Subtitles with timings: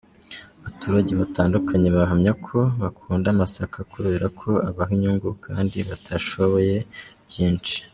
[0.59, 6.75] Abaturage batandukanye bahamya ko bakunda amasaka kubera ko abaha inyungu kandi batashoye
[7.27, 7.75] byinshi.